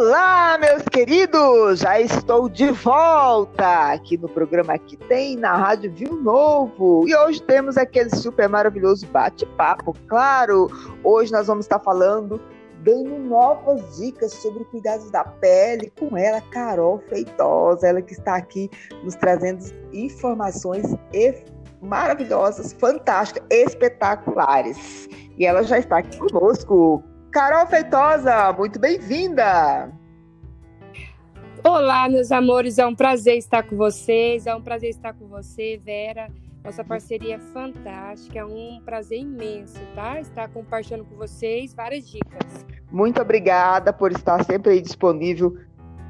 [0.00, 1.80] Olá, meus queridos!
[1.80, 7.04] Já estou de volta aqui no programa que tem na Rádio Viu Novo.
[7.08, 9.96] E hoje temos aquele super maravilhoso bate-papo.
[10.06, 10.68] Claro,
[11.02, 12.40] hoje nós vamos estar falando,
[12.84, 18.70] dando novas dicas sobre cuidados da pele com ela, Carol Feitosa, ela que está aqui
[19.02, 20.86] nos trazendo informações
[21.82, 25.08] maravilhosas, fantásticas, espetaculares.
[25.36, 27.02] E ela já está aqui conosco.
[27.30, 29.92] Carol Feitosa, muito bem-vinda!
[31.62, 35.78] Olá, meus amores, é um prazer estar com vocês, é um prazer estar com você,
[35.84, 36.30] Vera.
[36.64, 40.18] Nossa parceria é fantástica, é um prazer imenso, tá?
[40.18, 42.64] Estar compartilhando com vocês várias dicas.
[42.90, 45.54] Muito obrigada por estar sempre aí disponível.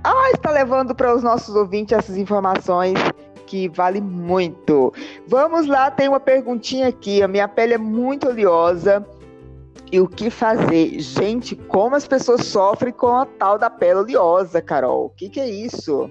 [0.05, 2.97] Ah, está levando para os nossos ouvintes essas informações
[3.45, 4.93] que vale muito.
[5.27, 7.23] Vamos lá, tem uma perguntinha aqui.
[7.23, 9.05] A minha pele é muito oleosa
[9.91, 10.99] e o que fazer?
[11.01, 15.07] Gente, como as pessoas sofrem com a tal da pele oleosa, Carol?
[15.07, 16.11] O que, que é isso?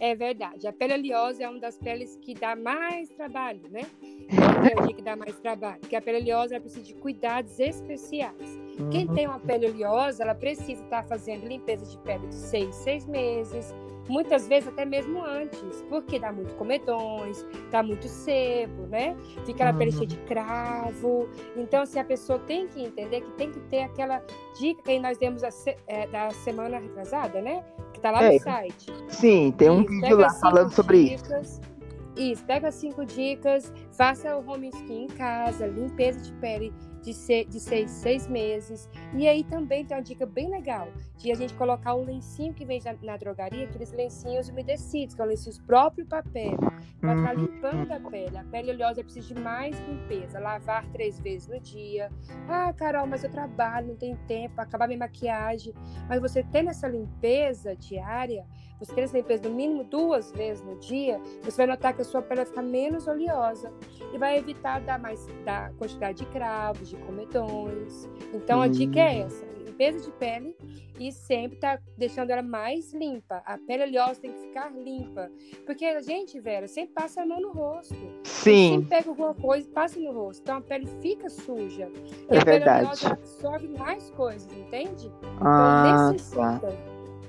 [0.00, 0.66] É verdade.
[0.66, 3.82] A pele oleosa é uma das peles que dá mais trabalho, né?
[4.58, 5.80] É o que dá mais trabalho.
[5.80, 8.58] Porque a pele oleosa precisa de cuidados especiais.
[8.78, 8.90] Uhum.
[8.90, 13.06] Quem tem uma pele oleosa, ela precisa estar fazendo limpeza de pele de seis, seis
[13.06, 13.72] meses
[14.08, 19.16] muitas vezes até mesmo antes, porque dá muito comedões, dá muito sebo, né?
[19.44, 21.28] Fica na pele cheia de cravo.
[21.56, 24.22] Então, se assim, a pessoa tem que entender que tem que ter aquela
[24.58, 25.50] dica que nós demos a,
[25.86, 27.64] é, da semana retrasada, né?
[27.92, 28.92] Que tá lá é, no site.
[29.08, 31.78] Sim, tem um vídeo lá falando sobre dicas, isso.
[32.16, 36.72] Isso, pega cinco dicas, faça o home skin em casa, limpeza de pele
[37.08, 38.88] de, ser, de seis, seis meses.
[39.14, 42.64] E aí também tem uma dica bem legal de a gente colocar um lencinho que
[42.64, 46.56] vem na, na drogaria, aqueles lencinhos umedecidos, que é o lencinho próprio papel,
[47.00, 47.46] para estar tá uhum.
[47.46, 48.36] limpando a pele.
[48.36, 52.10] A pele oleosa precisa de mais limpeza, lavar três vezes no dia.
[52.46, 55.72] Ah, Carol, mas eu trabalho, não tenho tempo, acabar minha maquiagem.
[56.08, 58.44] Mas você tendo essa limpeza diária,
[58.78, 62.04] você tendo essa limpeza no mínimo duas vezes no dia, você vai notar que a
[62.04, 63.72] sua pele vai ficar menos oleosa
[64.12, 68.08] e vai evitar dar mais da quantidade de cravos, de comedões.
[68.32, 69.26] Então, a dica é hum.
[69.26, 69.46] essa:
[69.78, 70.56] limpeza de pele
[70.98, 73.42] e sempre tá deixando ela mais limpa.
[73.46, 75.30] A pele oleosa tem que ficar limpa.
[75.64, 77.94] Porque a gente, Vera, sempre passa a mão no rosto.
[78.24, 78.80] Sim.
[78.80, 80.42] Sempre pega alguma coisa e passa no rosto.
[80.42, 81.90] Então a pele fica suja.
[82.30, 82.84] E é a pele verdade.
[82.84, 85.12] oleosa absorve mais coisas, entende?
[85.40, 86.58] Ah, então necessita.
[86.60, 86.87] Tá.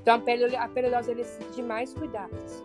[0.10, 2.64] Então a pele, a pele oleosa necessita de mais cuidados.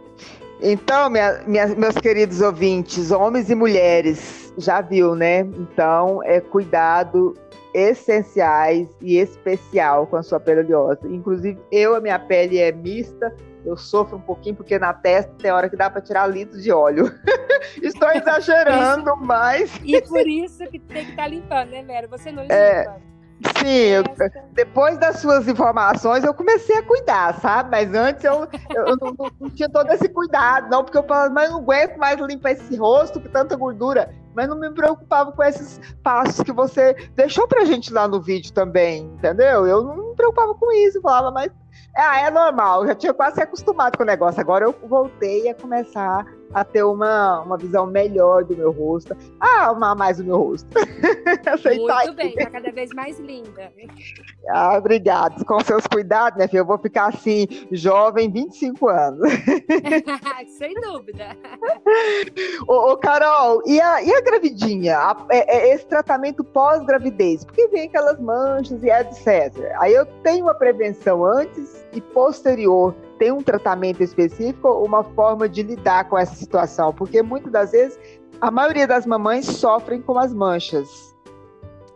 [0.63, 5.41] Então, minha, minha, meus queridos ouvintes, homens e mulheres, já viu, né?
[5.41, 7.35] Então, é cuidado
[7.75, 11.07] essenciais e especial com a sua pele oleosa.
[11.07, 15.51] Inclusive, eu, a minha pele é mista, eu sofro um pouquinho porque na testa tem
[15.51, 17.13] hora que dá para tirar litros de óleo.
[17.83, 19.81] Estou exagerando, isso, mas.
[19.85, 22.09] E por isso que tem que estar tá limpando, né, Vera?
[22.09, 22.55] Você não limpa.
[22.55, 23.14] É,
[23.59, 24.05] Sim, eu,
[24.53, 27.71] depois das suas informações eu comecei a cuidar, sabe?
[27.71, 31.33] Mas antes eu, eu não, não, não, tinha todo esse cuidado, não, porque eu falava,
[31.33, 34.15] mas não aguento mais limpar esse rosto com tanta gordura.
[34.35, 38.53] Mas não me preocupava com esses passos que você deixou pra gente lá no vídeo
[38.53, 39.67] também, entendeu?
[39.67, 41.51] Eu não me preocupava com isso, eu falava, mas
[41.97, 44.41] ah, é normal, eu já tinha quase se acostumado com o negócio.
[44.41, 49.67] Agora eu voltei a começar a ter uma, uma visão melhor do meu rosto, a
[49.67, 50.69] amar mais o meu rosto.
[51.65, 53.73] Muito bem, tá cada vez mais linda.
[54.49, 55.45] Ah, obrigado.
[55.45, 56.61] Com seus cuidados, né, filha?
[56.61, 59.31] Eu vou ficar assim, jovem, 25 anos.
[60.59, 61.37] Sem dúvida.
[62.67, 64.97] ô, ô, Carol, e a, e a gravidinha?
[64.97, 67.45] A, é, é esse tratamento pós-gravidez?
[67.45, 69.73] Porque vem aquelas manchas e etc.
[69.79, 75.49] Aí eu tenho uma prevenção antes e posterior tem um tratamento específico ou uma forma
[75.49, 76.93] de lidar com essa situação?
[76.93, 77.99] Porque muitas das vezes
[78.41, 81.15] a maioria das mamães sofrem com as manchas.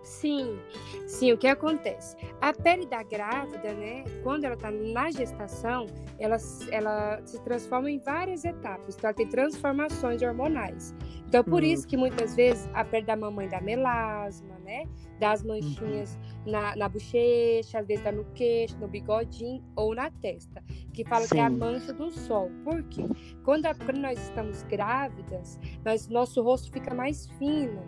[0.03, 0.59] Sim,
[1.07, 2.17] sim, o que acontece?
[2.41, 5.87] A pele da grávida, né, quando ela está na gestação,
[6.19, 6.39] ela,
[6.71, 10.95] ela se transforma em várias etapas, então ela tem transformações hormonais.
[11.29, 11.69] Então, por uhum.
[11.69, 14.85] isso que muitas vezes a pele da mamãe dá melasma, né?
[15.21, 16.53] Das manchinhas uhum.
[16.53, 20.65] na, na bochecha, às vezes dá no queixo, no bigodinho ou na testa.
[20.99, 21.37] Que fala Sim.
[21.37, 22.51] que é a mancha do sol.
[22.65, 23.05] Por quê?
[23.45, 27.81] Quando, a, quando nós estamos grávidas, nós, nosso rosto fica mais fino.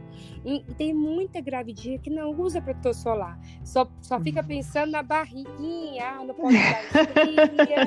[0.44, 3.36] E, e tem muita gravidinha que não usa protetor solar.
[3.64, 4.46] Só, só fica uhum.
[4.46, 7.84] pensando na barriguinha, ah, não pode dar estria,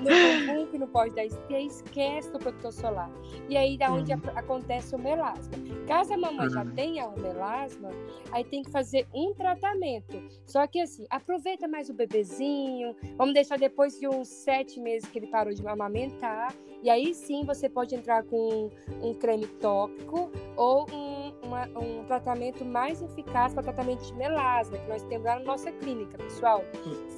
[0.00, 3.10] no bumbum que não pode dar estria, esquece do protetor solar.
[3.48, 4.20] E aí, da onde uhum.
[4.34, 5.54] acontece acontece o melasma.
[5.86, 6.52] Caso a mamãe uhum.
[6.52, 7.90] já tenha o melasma,
[8.32, 10.20] aí tem que fazer um tratamento.
[10.46, 15.18] Só que assim, aproveita mais o bebezinho, vamos deixar depois de uns sete meses que
[15.18, 18.70] ele parou de amamentar, e aí sim você pode entrar com
[19.02, 24.88] um creme tópico ou um, uma, um tratamento mais eficaz para tratamento de melasma, que
[24.88, 26.64] nós temos lá na nossa clínica, pessoal.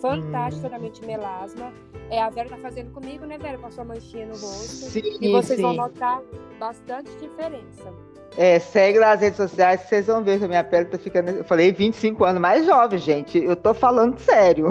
[0.00, 1.72] Fantástico tratamento de melasma.
[2.10, 3.58] É, a Vera tá fazendo comigo, né, Vera?
[3.58, 4.90] Com a sua manchinha no rosto.
[4.90, 5.62] Sim, e vocês sim.
[5.62, 6.20] vão notar
[6.58, 8.09] bastante diferença.
[8.36, 10.98] É, segue lá as redes sociais que vocês vão ver que a minha pele tá
[10.98, 11.30] ficando.
[11.30, 13.38] Eu falei 25 anos mais jovem, gente.
[13.38, 14.68] Eu tô falando sério.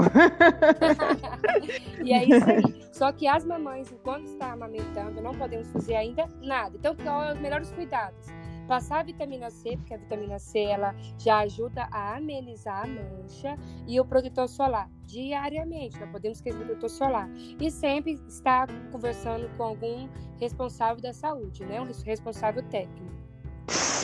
[2.03, 2.79] e é isso aí.
[2.91, 6.75] Só que as mamães, enquanto está amamentando, não podemos fazer ainda nada.
[6.75, 8.27] Então, qual é os melhores cuidados?
[8.67, 13.57] Passar a vitamina C, porque a vitamina C ela já ajuda a amenizar a mancha,
[13.87, 15.99] e o protetor solar diariamente.
[15.99, 17.29] Não podemos esquecer do protetor solar.
[17.59, 20.07] E sempre estar conversando com algum
[20.39, 21.81] responsável da saúde, né?
[21.81, 23.18] Um responsável técnico.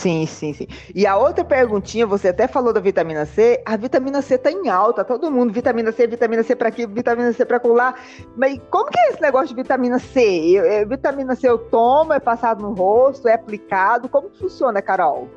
[0.06, 0.68] Sim, sim, sim.
[0.94, 4.70] E a outra perguntinha, você até falou da vitamina C, a vitamina C tá em
[4.70, 8.00] alta, todo mundo, vitamina C, vitamina C para aqui, vitamina C para colar.
[8.38, 10.22] Mas como que é esse negócio de vitamina C?
[10.52, 15.28] Eu, eu, vitamina C eu tomo, é passado no rosto, é aplicado, como funciona, Carol?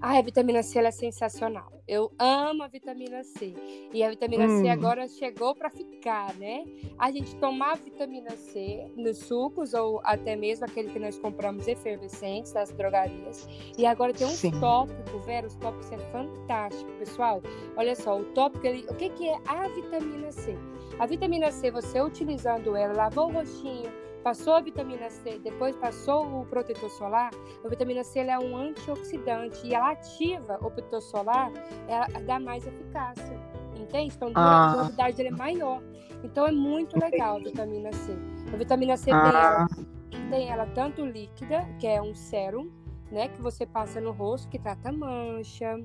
[0.00, 1.82] Ah, a vitamina C é sensacional.
[1.88, 3.54] Eu amo a vitamina C.
[3.92, 4.60] E a vitamina hum.
[4.60, 6.64] C agora chegou para ficar, né?
[6.98, 12.52] A gente tomar vitamina C nos sucos ou até mesmo aquele que nós compramos efervescentes
[12.52, 13.48] das drogarias.
[13.78, 14.58] E agora tem um Sim.
[14.60, 17.42] tópico, Vera, os tópicos é fantástico, pessoal.
[17.76, 20.56] Olha só, o tópico, ele, o que, que é a vitamina C?
[20.98, 23.92] A vitamina C, você utilizando ela, lavou o rostinho,
[24.26, 27.30] passou a vitamina C, depois passou o protetor solar,
[27.64, 31.52] a vitamina C é um antioxidante e ela ativa o protetor solar,
[31.86, 33.40] ela dá mais eficácia,
[33.76, 34.16] entende?
[34.16, 35.10] Então a ah.
[35.12, 35.80] dele é maior.
[36.24, 38.16] Então é muito legal a vitamina C.
[38.52, 39.20] A vitamina C ah.
[39.20, 42.68] tem, ela, tem ela tanto líquida, que é um sérum,
[43.12, 45.80] né, que você passa no rosto, que trata mancha,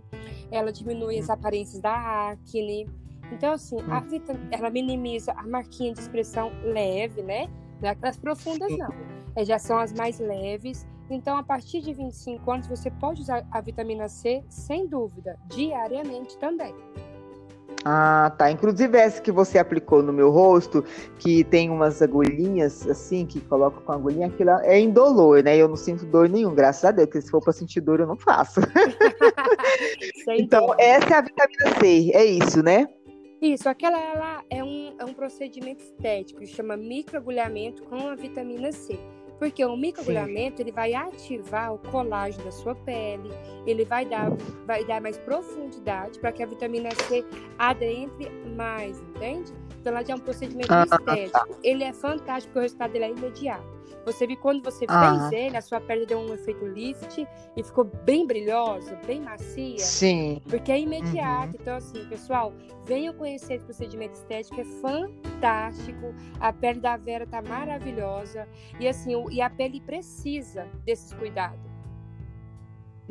[0.50, 2.90] ela diminui as aparências da acne.
[3.32, 4.08] Então, assim, a hum.
[4.10, 7.48] vitamina, ela minimiza a marquinha de expressão leve, né?
[7.81, 8.89] É aquelas profundas, não.
[9.36, 10.86] É, já são as mais leves.
[11.10, 16.38] Então, a partir de 25 anos, você pode usar a vitamina C, sem dúvida, diariamente
[16.38, 16.74] também.
[17.83, 18.51] Ah, tá.
[18.51, 20.83] Inclusive essa que você aplicou no meu rosto,
[21.18, 25.57] que tem umas agulhinhas assim, que coloca com agulhinha, aquilo é indolor, né?
[25.57, 28.07] Eu não sinto dor nenhum, graças a Deus, porque se for para sentir dor eu
[28.07, 28.62] não faço.
[30.30, 30.75] então, dor.
[30.80, 32.88] essa é a vitamina C, é isso, né?
[33.42, 34.61] Isso, aquela ela é
[35.01, 39.00] é um procedimento estético, chama microagulhamento com a vitamina C.
[39.39, 43.30] Porque o microagulhamento ele vai ativar o colágeno da sua pele,
[43.65, 44.30] ele vai dar,
[44.68, 47.25] vai dar mais profundidade para que a vitamina C
[47.57, 49.51] adentre mais, entende?
[49.81, 51.57] Então, ela já é um procedimento ah, estético.
[51.63, 53.81] Ele é fantástico, porque o resultado dele é imediato.
[54.06, 55.30] Você viu quando você ah.
[55.30, 59.80] fez ele, a sua pele deu um efeito lift e ficou bem brilhosa, bem macia.
[59.80, 60.42] Sim.
[60.48, 61.56] Porque é imediato.
[61.56, 61.60] Uhum.
[61.60, 62.54] Então, assim, pessoal,
[62.86, 66.13] venham conhecer esse procedimento estético, é fantástico.
[66.39, 68.48] A pele da Vera tá maravilhosa.
[68.80, 71.71] E assim, e a pele precisa desses cuidados.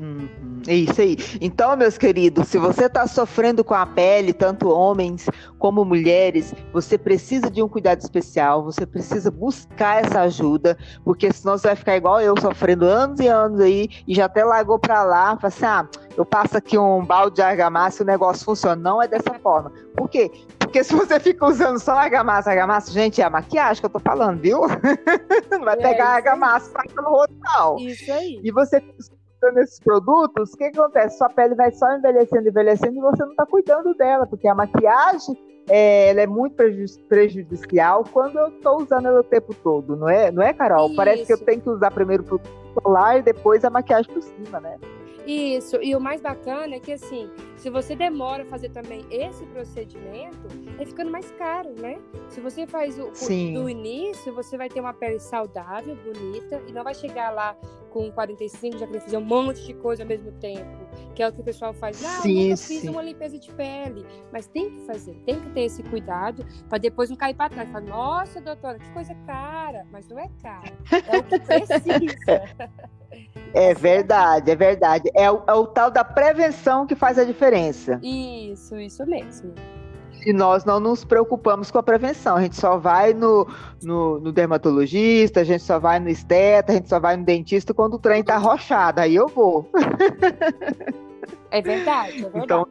[0.00, 0.62] Uhum.
[0.66, 1.18] É isso aí.
[1.42, 6.96] Então, meus queridos, se você está sofrendo com a pele, tanto homens como mulheres, você
[6.96, 11.96] precisa de um cuidado especial, você precisa buscar essa ajuda, porque senão você vai ficar
[11.96, 15.66] igual eu, sofrendo anos e anos aí, e já até largou para lá, fala assim,
[15.66, 18.76] ah, eu passo aqui um balde de argamassa e o negócio funciona.
[18.76, 19.70] Não é dessa forma.
[19.94, 20.30] Por quê?
[20.58, 24.00] Porque se você fica usando só argamassa, argamassa, gente, é a maquiagem que eu tô
[24.00, 24.60] falando, viu?
[25.50, 27.76] Não vai é, pegar argamassa e passar no rosto, não.
[27.78, 28.40] Isso aí.
[28.42, 28.82] E você
[29.40, 31.18] usando esses produtos, o que, que acontece?
[31.18, 35.36] Sua pele vai só envelhecendo, envelhecendo e você não está cuidando dela, porque a maquiagem
[35.68, 36.56] é, ela é muito
[37.08, 40.86] prejudicial quando eu estou usando ela o tempo todo, não é, não é Carol?
[40.86, 40.96] Isso.
[40.96, 42.50] Parece que eu tenho que usar primeiro o produto
[42.82, 44.78] solar e depois a maquiagem por cima, né?
[45.26, 49.44] Isso, e o mais bacana é que assim, se você demora a fazer também esse
[49.46, 50.48] procedimento,
[50.82, 51.98] é ficando mais caro, né?
[52.28, 56.72] Se você faz o, o do início, você vai ter uma pele saudável, bonita, e
[56.72, 57.56] não vai chegar lá
[57.90, 60.78] com 45, já querer fazer um monte de coisa ao mesmo tempo,
[61.14, 62.00] que é o que o pessoal faz.
[62.00, 65.62] Não, sim, eu fiz uma limpeza de pele, mas tem que fazer, tem que ter
[65.62, 67.68] esse cuidado para depois não cair para trás.
[67.70, 70.72] Falar, nossa, doutora, que coisa cara, mas não é cara,
[71.08, 72.42] é o que precisa.
[73.52, 75.10] É verdade, é verdade.
[75.14, 77.98] É o, é o tal da prevenção que faz a diferença.
[78.02, 79.52] Isso, isso mesmo.
[80.24, 82.36] E nós não nos preocupamos com a prevenção.
[82.36, 83.46] A gente só vai no,
[83.82, 87.72] no, no, dermatologista, a gente só vai no esteta, a gente só vai no dentista
[87.72, 89.00] quando o trem tá arrochado.
[89.00, 89.68] Aí eu vou.
[91.50, 92.44] É verdade, é verdade.
[92.44, 92.66] Então,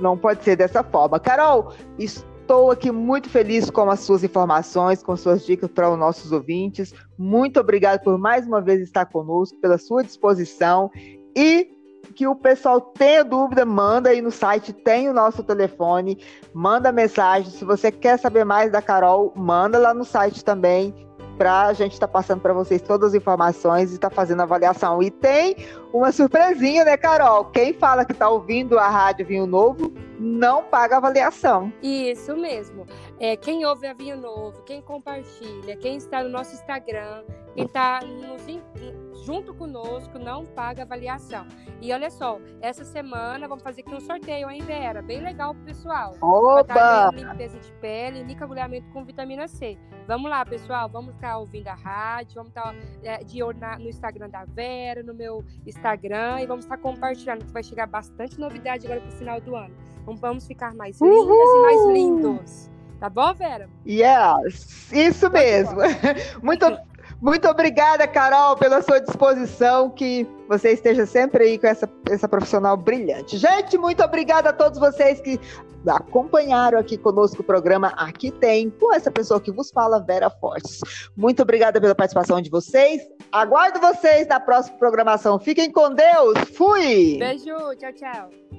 [0.00, 1.20] não pode ser dessa forma.
[1.20, 6.32] Carol, estou aqui muito feliz com as suas informações, com suas dicas para os nossos
[6.32, 6.92] ouvintes.
[7.16, 10.90] Muito obrigado por mais uma vez estar conosco, pela sua disposição.
[11.36, 11.71] E
[12.14, 16.18] que o pessoal tenha dúvida, manda aí no site, tem o nosso telefone,
[16.52, 17.50] manda mensagem.
[17.50, 20.94] Se você quer saber mais da Carol, manda lá no site também.
[21.38, 24.42] para a gente estar tá passando para vocês todas as informações e estar tá fazendo
[24.42, 25.02] avaliação.
[25.02, 25.56] E tem
[25.92, 27.46] uma surpresinha, né, Carol?
[27.46, 31.72] Quem fala que está ouvindo a Rádio Vinho Novo não paga avaliação.
[31.82, 32.86] Isso mesmo.
[33.18, 38.00] É, quem ouve a Vinho Novo, quem compartilha, quem está no nosso Instagram, quem está
[39.22, 41.46] junto conosco, não paga avaliação.
[41.80, 45.00] E olha só, essa semana vamos fazer aqui um sorteio, hein, Vera?
[45.00, 46.14] Bem legal pro pessoal.
[46.20, 47.10] Opa!
[47.14, 49.78] limpeza de pele e agulhamento com vitamina C.
[50.06, 54.28] Vamos lá, pessoal, vamos estar ouvindo a rádio, vamos estar é, de olho no Instagram
[54.28, 59.00] da Vera, no meu Instagram e vamos estar compartilhando, que vai chegar bastante novidade agora
[59.00, 59.74] pro final do ano.
[60.02, 61.58] Então vamos ficar mais lindas Uhul!
[61.58, 62.72] e mais lindos.
[62.98, 63.68] Tá bom, Vera?
[63.84, 65.80] Yes, isso mesmo.
[66.40, 66.64] Muito
[67.22, 72.76] muito obrigada, Carol, pela sua disposição, que você esteja sempre aí com essa, essa profissional
[72.76, 73.38] brilhante.
[73.38, 75.38] Gente, muito obrigada a todos vocês que
[75.86, 80.80] acompanharam aqui conosco o programa Aqui Tem, com essa pessoa que vos fala, Vera Fortes.
[81.16, 83.00] Muito obrigada pela participação de vocês.
[83.30, 85.38] Aguardo vocês na próxima programação.
[85.38, 86.38] Fiquem com Deus.
[86.56, 87.18] Fui!
[87.18, 88.51] Beijo, tchau, tchau.